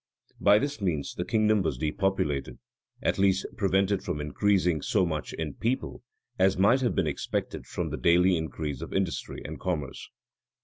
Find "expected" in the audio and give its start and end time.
7.05-7.67